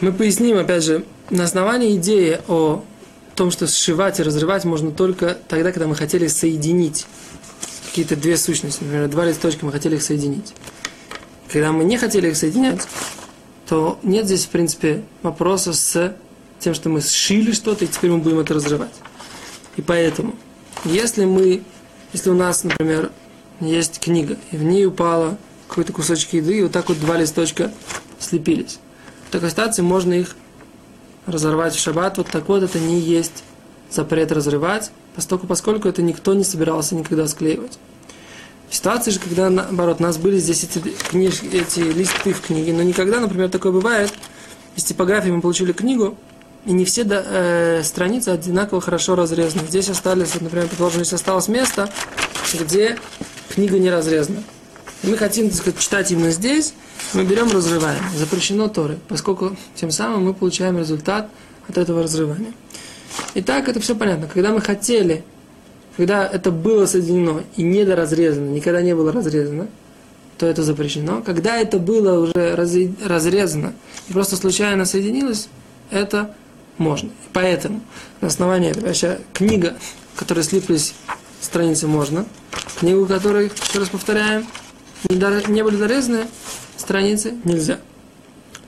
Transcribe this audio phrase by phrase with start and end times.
[0.00, 2.84] мы поясним, опять же, на основании идеи о
[3.34, 7.06] том, что сшивать и разрывать можно только тогда, когда мы хотели соединить
[7.88, 10.54] какие-то две сущности, например, два листочка, мы хотели их соединить.
[11.50, 12.86] Когда мы не хотели их соединять,
[13.68, 16.16] то нет здесь, в принципе, вопроса с
[16.58, 18.94] тем, что мы сшили что-то, и теперь мы будем это разрывать.
[19.76, 20.34] И поэтому,
[20.84, 21.62] если мы,
[22.12, 23.10] если у нас, например,
[23.60, 27.72] есть книга, и в ней упало какой-то кусочек еды, и вот так вот два листочка
[28.18, 28.78] слепились.
[29.28, 30.34] В такой ситуации можно их
[31.26, 32.16] разорвать в шаббат.
[32.16, 33.44] Вот так вот это не есть
[33.90, 37.78] запрет разрывать, поскольку, поскольку это никто не собирался никогда склеивать.
[38.70, 42.72] В ситуации же, когда, наоборот, у нас были здесь эти, книж, эти листы в книге,
[42.72, 44.12] но никогда, например, такое бывает,
[44.76, 46.16] из типографии мы получили книгу,
[46.64, 49.66] и не все э, страницы одинаково хорошо разрезаны.
[49.68, 51.90] Здесь остались, вот, например, предположим, здесь осталось место,
[52.58, 52.98] где
[53.50, 54.42] книга не разрезана.
[55.02, 56.72] И мы хотим, так сказать, читать именно здесь,
[57.14, 58.02] мы берем, разрываем.
[58.16, 61.30] Запрещено Торы, поскольку тем самым мы получаем результат
[61.68, 62.52] от этого разрывания.
[63.34, 64.28] Итак, это все понятно.
[64.32, 65.24] Когда мы хотели,
[65.96, 69.68] когда это было соединено и недоразрезано, никогда не было разрезано,
[70.38, 71.22] то это запрещено.
[71.22, 73.74] Когда это было уже разрезано
[74.08, 75.48] и просто случайно соединилось,
[75.90, 76.34] это
[76.76, 77.08] можно.
[77.08, 77.80] И поэтому
[78.20, 79.76] на основании этого вообще книга,
[80.14, 80.94] которой слиплись
[81.40, 82.24] страницы, можно.
[82.78, 84.46] Книгу, которой, еще раз повторяем,
[85.10, 86.26] не были дорезаны,
[86.78, 87.78] страницы нельзя.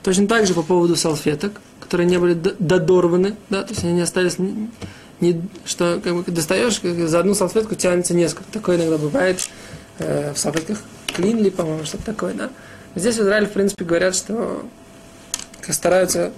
[0.03, 4.01] Точно так же по поводу салфеток, которые не были додорваны, да, то есть они не
[4.01, 4.37] остались,
[5.19, 8.51] не, что как бы достаешь, как за одну салфетку тянется несколько.
[8.51, 9.39] Такое иногда бывает
[9.99, 12.49] э, в салфетках клинли, по-моему, что-то такое, да.
[12.95, 14.63] Здесь в Израиле, в принципе, говорят, что
[15.69, 16.31] стараются,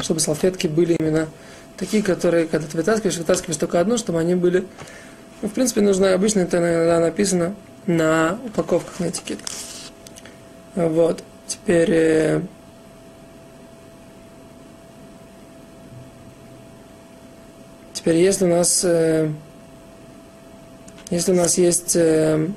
[0.00, 1.28] чтобы салфетки были именно
[1.76, 4.66] такие, которые, когда ты вытаскиваешь, вытаскиваешь только одну, чтобы они были...
[5.40, 7.54] Ну, в принципе, нужно, обычно это иногда написано
[7.86, 9.48] на упаковках, на этикетках.
[10.74, 11.22] Вот.
[11.46, 11.90] Теперь...
[11.90, 12.42] Э,
[17.92, 18.84] теперь, если у нас...
[18.84, 19.30] Э,
[21.10, 22.48] если у нас есть э,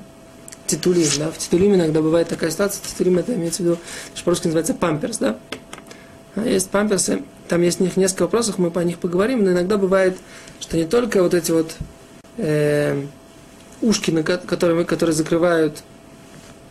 [0.66, 3.78] титулим, да, в титулиме иногда бывает такая ситуация, титулим это имеется в виду,
[4.14, 5.36] что по-русски называется памперс, да.
[6.36, 10.16] А есть памперсы, там есть них несколько вопросов, мы по них поговорим, но иногда бывает,
[10.60, 11.74] что не только вот эти вот
[12.38, 13.04] э,
[13.82, 15.82] ушки, на которые, которые закрывают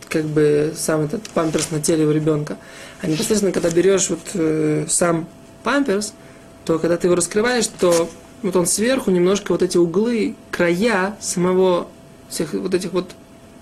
[0.08, 2.56] как бы сам этот памперс на теле у ребенка.
[3.00, 5.28] А непосредственно, когда берешь вот э, сам
[5.62, 6.14] памперс,
[6.64, 8.08] то когда ты его раскрываешь, то
[8.42, 11.88] вот он сверху немножко вот эти углы, края самого
[12.28, 13.10] всех вот этих вот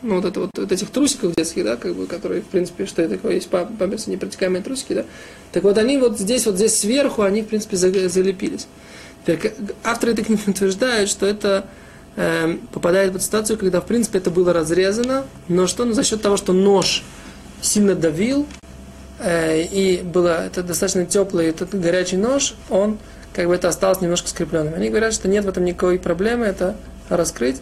[0.03, 3.01] ну, вот, это, вот, вот этих трусиков детских, да, как бы, которые, в принципе, что
[3.01, 5.07] это такое, есть памперсы, непротекаемые трусики, да,
[5.51, 8.67] так вот они вот здесь, вот здесь сверху, они, в принципе, залепились.
[9.25, 11.67] Теперь, авторы этой книги утверждают, что это
[12.17, 15.85] э, попадает в ситуацию, когда, в принципе, это было разрезано, но что?
[15.85, 17.03] Ну, за счет того, что нож
[17.61, 18.47] сильно давил,
[19.21, 22.99] э, и было это достаточно теплый, этот горячий нож, он
[23.33, 24.75] как бы это осталось немножко скрепленным.
[24.75, 26.77] Они говорят, что нет в этом никакой проблемы, это
[27.09, 27.61] раскрыть,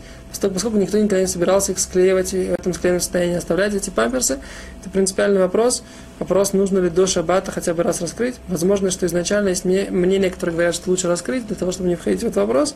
[0.51, 4.39] поскольку, никто никогда не собирался их склеивать и в этом склеенном состоянии оставлять эти памперсы.
[4.81, 5.83] Это принципиальный вопрос.
[6.19, 8.37] Вопрос, нужно ли до шаббата хотя бы раз раскрыть.
[8.49, 12.21] Возможно, что изначально есть мнение, которые говорят, что лучше раскрыть, для того, чтобы не входить
[12.21, 12.75] в этот вопрос.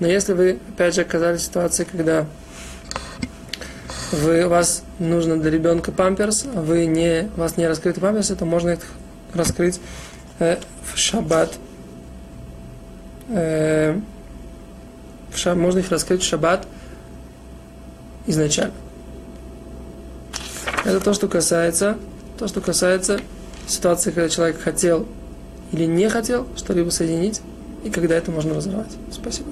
[0.00, 2.26] Но если вы, опять же, оказались в ситуации, когда
[4.12, 8.36] вы, у вас нужно для ребенка памперс, а вы не, у вас не раскрыты памперсы,
[8.36, 8.80] то можно их
[9.32, 9.80] раскрыть
[10.38, 11.52] э, в шаббат.
[13.28, 13.98] Э,
[15.34, 16.66] в шаб, можно их раскрыть в шаббат
[18.26, 18.74] изначально.
[20.84, 21.96] Это то, что касается,
[22.38, 23.20] то, что касается
[23.66, 25.06] ситуации, когда человек хотел
[25.72, 27.40] или не хотел что-либо соединить,
[27.84, 28.92] и когда это можно разорвать.
[29.10, 29.50] Спасибо.